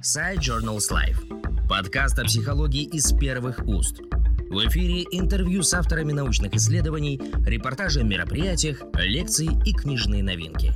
Сайт 0.00 0.38
Journals 0.38 0.92
Life. 0.92 1.66
Подкаст 1.68 2.20
о 2.20 2.24
психологии 2.24 2.84
из 2.84 3.12
первых 3.12 3.66
уст. 3.66 4.00
В 4.48 4.68
эфире 4.68 5.02
интервью 5.10 5.64
с 5.64 5.74
авторами 5.74 6.12
научных 6.12 6.54
исследований, 6.54 7.20
репортажи 7.44 8.00
о 8.00 8.04
мероприятиях, 8.04 8.80
лекции 8.94 9.48
и 9.66 9.72
книжные 9.72 10.22
новинки. 10.22 10.72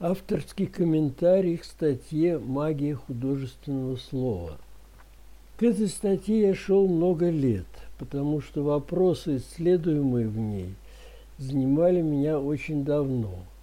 Авторский 0.00 0.66
комментарий 0.66 1.58
к 1.58 1.64
статье 1.64 2.40
«Магия 2.40 2.96
художественного 2.96 3.96
слова». 3.96 4.58
К 5.56 5.62
этой 5.62 5.86
статье 5.86 6.48
я 6.48 6.54
шел 6.54 6.88
много 6.88 7.30
лет, 7.30 7.68
потому 7.98 8.40
что 8.40 8.64
вопросы, 8.64 9.36
исследуемые 9.36 10.26
в 10.26 10.36
ней, 10.36 10.74
занимали 11.38 12.00
меня 12.00 12.40
очень 12.40 12.84
давно– 12.84 13.44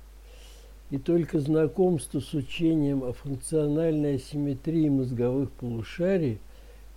и 0.89 0.97
только 0.97 1.39
знакомство 1.39 2.19
с 2.19 2.33
учением 2.33 3.03
о 3.03 3.11
функциональной 3.11 4.15
асимметрии 4.15 4.87
мозговых 4.87 5.51
полушарий 5.51 6.39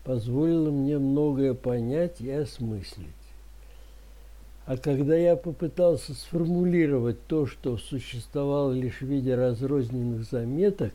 позволило 0.05 0.71
мне 0.71 0.99
многое 0.99 1.55
понять 1.55 2.21
и 2.21 2.31
осмыслить. 2.31 3.07
А 4.67 4.77
когда 4.77 5.17
я 5.17 5.35
попытался 5.35 6.15
сформулировать 6.15 7.27
то, 7.27 7.47
что 7.47 7.77
существовало 7.77 8.73
лишь 8.73 9.01
в 9.01 9.07
виде 9.07 9.35
разрозненных 9.35 10.23
заметок, 10.23 10.93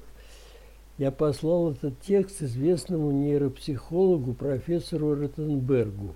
я 0.97 1.11
послал 1.11 1.71
этот 1.71 1.99
текст 1.99 2.41
известному 2.41 3.11
нейропсихологу 3.11 4.33
профессору 4.33 5.15
Ротенбергу, 5.15 6.15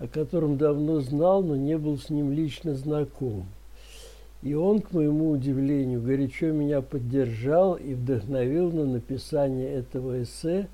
о 0.00 0.08
котором 0.08 0.58
давно 0.58 0.98
знал, 0.98 1.44
но 1.44 1.54
не 1.54 1.78
был 1.78 1.96
с 1.98 2.10
ним 2.10 2.32
лично 2.32 2.74
знаком– 2.74 3.46
и 4.42 4.54
он, 4.54 4.80
к 4.80 4.92
моему 4.92 5.30
удивлению, 5.30 6.02
горячо 6.02 6.46
меня 6.46 6.82
поддержал 6.82 7.74
и 7.74 7.94
вдохновил 7.94 8.72
на 8.72 8.84
написание 8.84 9.72
этого 9.72 10.22
эссе, 10.22 10.68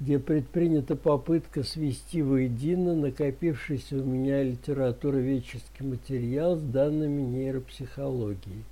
где 0.00 0.18
предпринята 0.18 0.96
попытка 0.96 1.62
свести 1.62 2.22
воедино 2.22 2.94
накопившийся 2.96 3.96
у 3.96 4.04
меня 4.04 4.42
литературоведческий 4.42 5.86
материал 5.86 6.56
с 6.56 6.62
данными 6.62 7.22
нейропсихологии. 7.22 8.64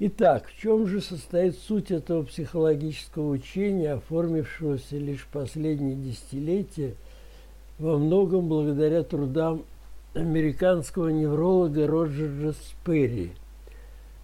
Итак, 0.00 0.46
в 0.48 0.60
чем 0.60 0.86
же 0.86 1.00
состоит 1.00 1.56
суть 1.56 1.90
этого 1.90 2.24
психологического 2.24 3.30
учения, 3.30 3.92
оформившегося 3.92 4.96
лишь 4.96 5.26
последние 5.32 5.96
десятилетия, 5.96 6.94
во 7.78 7.96
многом 7.96 8.48
благодаря 8.48 9.02
трудам 9.02 9.64
американского 10.14 11.08
невролога 11.08 11.86
Роджера 11.86 12.52
Сперри, 12.52 13.32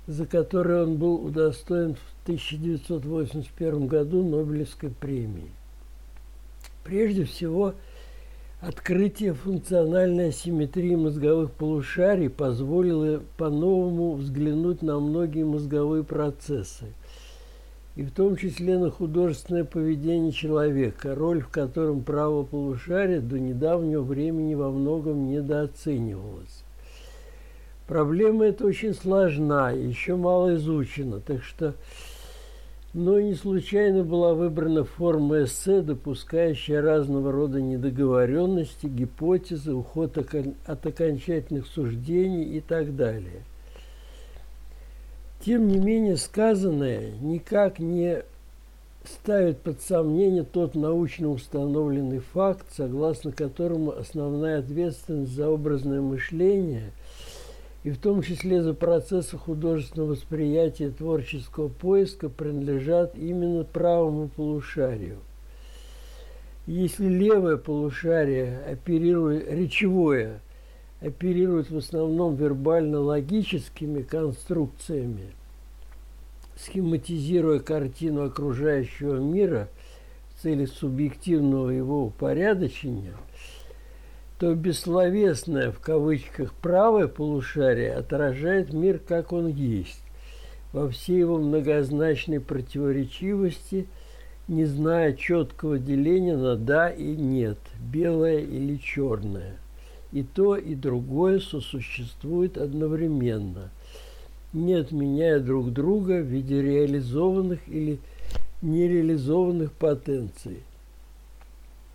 за 0.07 0.27
который 0.27 0.83
он 0.83 0.97
был 0.97 1.25
удостоен 1.25 1.95
в 1.95 2.23
1981 2.25 3.87
году 3.87 4.23
Нобелевской 4.23 4.91
премии. 4.91 5.51
Прежде 6.85 7.25
всего, 7.25 7.75
открытие 8.61 9.35
функциональной 9.35 10.29
асимметрии 10.29 10.95
мозговых 10.95 11.53
полушарий 11.53 12.31
позволило 12.31 13.23
по-новому 13.37 14.15
взглянуть 14.15 14.83
на 14.83 14.99
многие 15.01 15.45
мозговые 15.45 16.05
процессы– 16.05 16.87
и 17.97 18.03
в 18.03 18.11
том 18.11 18.37
числе 18.37 18.79
на 18.79 18.91
художественное 18.91 19.65
поведение 19.65 20.33
человека, 20.33 21.15
роль 21.15 21.41
в 21.41 21.49
котором 21.49 22.03
право 22.03 22.43
полушария 22.43 23.21
до 23.21 23.39
недавнего 23.39 24.03
времени 24.03 24.55
во 24.55 24.71
многом 24.71 25.29
недооценивалась. 25.29 26.65
Проблема 27.87 28.47
эта 28.47 28.65
очень 28.67 28.95
сложна, 28.95 29.71
еще 29.71 30.17
мало 30.17 30.57
изучена, 30.57 31.21
так 31.21 31.43
что 31.43 31.75
но 32.95 33.21
не 33.21 33.35
случайно 33.35 34.05
была 34.05 34.35
выбрана 34.35 34.85
форма 34.85 35.43
эссе, 35.43 35.83
допускающая 35.83 36.81
разного 36.81 37.33
рода 37.33 37.61
недоговоренности, 37.61 38.87
гипотезы, 38.87 39.75
уход 39.75 40.17
от 40.17 40.87
окончательных 40.87 41.67
суждений 41.67 42.57
и 42.57 42.61
так 42.61 42.95
далее– 42.95 43.43
тем 45.41 45.69
не 45.69 45.79
менее, 45.79 46.17
сказанное 46.17 47.13
никак 47.21 47.79
не 47.79 48.23
ставит 49.05 49.59
под 49.59 49.83
сомнение 49.83 50.45
тот 50.45 50.75
научно 50.75 51.31
установленный 51.31 52.21
факт, 52.21 52.67
согласно 52.75 53.33
которому 53.33 53.91
основная 53.91 54.61
ответственность 54.61 55.33
за 55.33 55.49
образное 55.49 56.01
мышление 56.01 56.93
и 57.83 57.91
в 57.91 57.99
том 57.99 58.23
числе 58.23 58.63
за 58.63 58.73
процессы 58.73 59.37
художественного 59.37 60.13
восприятия 60.13 60.89
творческого 60.89 61.69
поиска 61.69 62.31
принадлежат 62.31 63.15
именно 63.17 63.65
правому 63.65 64.29
полушарию. 64.29 65.19
Если 66.67 67.07
левое 67.07 67.59
полушарие 67.59 68.61
оперирует 68.67 69.51
речевое– 69.53 70.41
оперирует 71.01 71.71
в 71.71 71.77
основном 71.77 72.35
вербально-логическими 72.37 74.03
конструкциями, 74.03 75.33
схематизируя 76.57 77.59
картину 77.59 78.25
окружающего 78.25 79.17
мира 79.17 79.69
в 80.31 80.43
цели 80.43 80.67
субъективного 80.67 81.71
его 81.71 82.05
упорядочения, 82.07 83.15
то 84.39 84.55
бессловесное 84.55 85.73
в 85.73 85.79
кавычках 85.79 86.53
правое 86.55 87.07
полушарие 87.07 87.95
отражает 87.95 88.73
мир, 88.73 88.99
как 88.99 89.33
он 89.33 89.49
есть, 89.49 90.03
во 90.73 90.89
всей 90.89 91.19
его 91.19 91.39
многозначной 91.39 92.41
противоречивости, 92.41 93.87
не 94.49 94.65
зная 94.65 95.15
четкого 95.15 95.79
деления 95.79 96.37
на 96.37 96.57
«да» 96.57 96.91
и 96.91 97.17
«нет», 97.17 97.59
белое 97.81 98.41
или 98.41 98.77
черное 98.77 99.57
и 100.15 100.23
то, 100.23 100.57
и 100.57 100.77
другое 100.77 101.41
сосуществует 101.41 102.57
одновременно, 102.57 103.71
не 104.53 104.75
отменяя 104.75 105.41
друг 105.41 105.73
друга 105.73 106.21
в 106.21 106.27
виде 106.27 106.63
реализованных 106.63 107.59
или 107.67 107.99
нереализованных 108.63 109.73
потенций. 109.73 110.63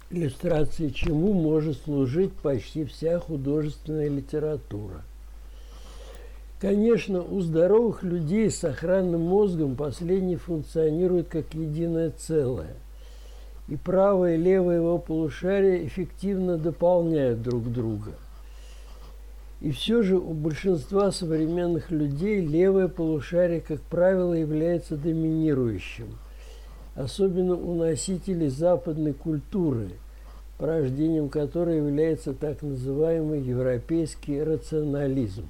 Иллюстрацией 0.09 0.91
чему 0.93 1.31
может 1.31 1.77
служить 1.81 2.33
почти 2.33 2.83
вся 2.83 3.19
художественная 3.19 4.09
литература. 4.09 5.01
Конечно, 6.59 7.21
у 7.21 7.39
здоровых 7.39 8.03
людей 8.03 8.51
с 8.51 8.57
сохранным 8.57 9.21
мозгом 9.21 9.77
последний 9.77 10.35
функционирует 10.35 11.29
как 11.29 11.53
единое 11.53 12.11
целое– 12.11 12.75
и 13.69 13.75
правое 13.75 14.35
и 14.35 14.37
левое 14.37 14.77
его 14.77 14.97
полушария 14.97 15.85
эффективно 15.85 16.57
дополняют 16.57 17.43
друг 17.43 17.71
друга. 17.71 18.13
И 19.61 19.71
все 19.71 20.01
же 20.01 20.17
у 20.17 20.33
большинства 20.33 21.11
современных 21.11 21.91
людей 21.91 22.41
левое 22.41 22.87
полушарие, 22.87 23.61
как 23.61 23.81
правило, 23.81 24.33
является 24.33 24.97
доминирующим, 24.97 26.17
особенно 26.95 27.55
у 27.55 27.75
носителей 27.75 28.47
западной 28.47 29.13
культуры, 29.13 29.91
порождением 30.57 31.29
которой 31.29 31.77
является 31.77 32.33
так 32.33 32.63
называемый 32.63 33.41
европейский 33.41 34.41
рационализм. 34.41 35.45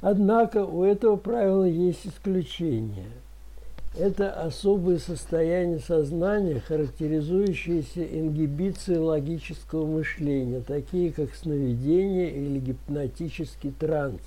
Однако 0.00 0.64
у 0.64 0.84
этого 0.84 1.16
правила 1.16 1.64
есть 1.64 2.06
исключения– 2.06 3.10
это 3.98 4.30
особые 4.30 4.98
состояния 4.98 5.78
сознания, 5.78 6.60
характеризующиеся 6.60 8.04
ингибицией 8.04 8.98
логического 8.98 9.86
мышления, 9.86 10.60
такие 10.60 11.12
как 11.12 11.34
сновидение 11.34 12.30
или 12.30 12.58
гипнотический 12.58 13.72
транс, 13.72 14.20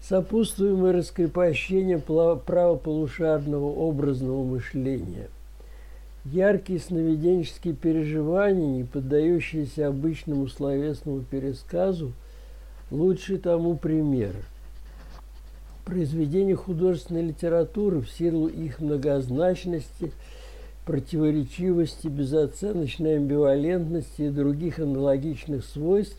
сопутствуемые 0.00 0.94
раскрепощением 0.94 2.00
правополушарного 2.00 3.66
образного 3.66 4.44
мышления. 4.44 5.28
Яркие 6.24 6.80
сновиденческие 6.80 7.74
переживания, 7.74 8.78
не 8.78 8.84
поддающиеся 8.84 9.88
обычному 9.88 10.48
словесному 10.48 11.20
пересказу, 11.22 12.12
лучший 12.90 13.38
тому 13.38 13.76
пример– 13.76 14.34
произведения 15.86 16.56
художественной 16.56 17.22
литературы 17.22 18.00
в 18.00 18.10
силу 18.10 18.48
их 18.48 18.80
многозначности, 18.80 20.12
противоречивости, 20.84 22.08
безоценочной 22.08 23.16
амбивалентности 23.16 24.22
и 24.22 24.30
других 24.30 24.80
аналогичных 24.80 25.64
свойств 25.64 26.18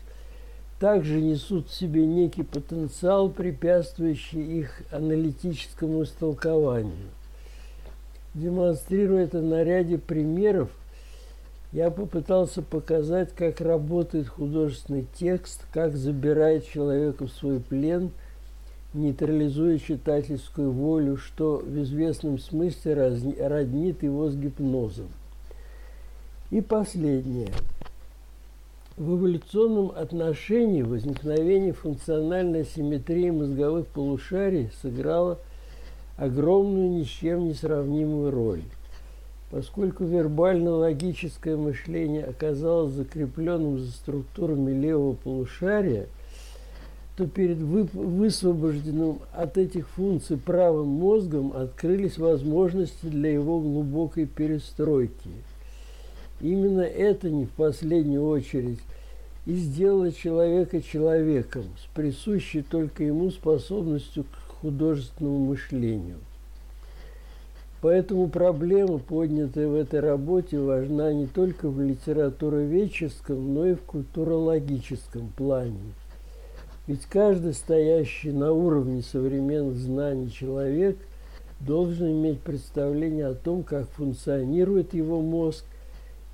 также 0.80 1.20
несут 1.20 1.68
в 1.68 1.74
себе 1.74 2.06
некий 2.06 2.44
потенциал, 2.44 3.28
препятствующий 3.28 4.60
их 4.60 4.82
аналитическому 4.90 6.04
истолкованию. 6.04 7.10
Демонстрируя 8.34 9.24
это 9.24 9.42
на 9.42 9.64
ряде 9.64 9.98
примеров, 9.98 10.70
я 11.72 11.90
попытался 11.90 12.62
показать, 12.62 13.34
как 13.34 13.60
работает 13.60 14.28
художественный 14.28 15.06
текст, 15.18 15.66
как 15.72 15.94
забирает 15.94 16.66
человека 16.66 17.26
в 17.26 17.32
свой 17.32 17.60
плен– 17.60 18.12
нейтрализуя 18.94 19.78
читательскую 19.78 20.72
волю, 20.72 21.16
что 21.16 21.58
в 21.58 21.82
известном 21.82 22.38
смысле 22.38 22.94
роднит 23.40 24.02
его 24.02 24.30
с 24.30 24.36
гипнозом. 24.36 25.08
И 26.50 26.60
последнее. 26.60 27.48
В 28.96 29.16
эволюционном 29.16 29.92
отношении 29.94 30.82
возникновение 30.82 31.72
функциональной 31.72 32.64
симметрии 32.64 33.30
мозговых 33.30 33.86
полушарий 33.86 34.70
сыграло 34.82 35.38
огромную 36.16 36.90
ни 36.90 37.04
с 37.04 37.06
чем 37.06 37.44
не 37.44 37.54
сравнимую 37.54 38.32
роль. 38.32 38.62
Поскольку 39.50 40.04
вербально-логическое 40.04 41.56
мышление 41.56 42.24
оказалось 42.24 42.92
закрепленным 42.92 43.78
за 43.78 43.92
структурами 43.92 44.72
левого 44.72 45.14
полушария, 45.14 46.08
то 47.18 47.26
перед 47.26 47.58
высвобожденным 47.58 49.18
от 49.32 49.58
этих 49.58 49.88
функций 49.88 50.36
правым 50.36 50.86
мозгом 50.86 51.52
открылись 51.52 52.16
возможности 52.16 53.06
для 53.06 53.32
его 53.32 53.58
глубокой 53.58 54.24
перестройки. 54.26 55.30
Именно 56.40 56.82
это 56.82 57.28
не 57.28 57.46
в 57.46 57.50
последнюю 57.50 58.24
очередь 58.24 58.78
и 59.46 59.54
сделало 59.54 60.12
человека 60.12 60.80
человеком 60.80 61.64
с 61.82 61.92
присущей 61.92 62.62
только 62.62 63.02
ему 63.02 63.32
способностью 63.32 64.22
к 64.22 64.60
художественному 64.60 65.46
мышлению. 65.46 66.18
Поэтому 67.80 68.28
проблема, 68.28 68.98
поднятая 68.98 69.66
в 69.66 69.74
этой 69.74 69.98
работе, 69.98 70.60
важна 70.60 71.12
не 71.12 71.26
только 71.26 71.68
в 71.68 71.80
литературоведческом, 71.80 73.54
но 73.54 73.66
и 73.66 73.74
в 73.74 73.82
культурологическом 73.82 75.32
плане. 75.36 75.94
Ведь 76.88 77.04
каждый 77.04 77.52
стоящий 77.52 78.32
на 78.32 78.50
уровне 78.50 79.02
современных 79.02 79.76
знаний 79.76 80.32
человек 80.32 80.96
должен 81.60 82.10
иметь 82.12 82.40
представление 82.40 83.26
о 83.26 83.34
том, 83.34 83.62
как 83.62 83.90
функционирует 83.90 84.94
его 84.94 85.20
мозг 85.20 85.66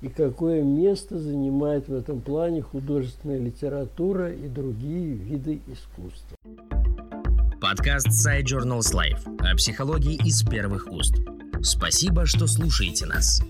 и 0.01 0.07
какое 0.07 0.63
место 0.63 1.19
занимает 1.19 1.89
в 1.89 1.93
этом 1.93 2.21
плане 2.21 2.61
художественная 2.61 3.39
литература 3.39 4.31
и 4.31 4.47
другие 4.47 5.15
виды 5.15 5.59
искусства. 5.67 6.37
Подкаст 7.59 8.07
Side 8.25 8.45
Journals 8.45 8.93
Life 8.93 9.27
о 9.45 9.57
психологии 9.57 10.15
из 10.25 10.41
первых 10.43 10.89
уст. 10.89 11.15
Спасибо, 11.63 12.25
что 12.25 12.47
слушаете 12.47 13.05
нас. 13.07 13.41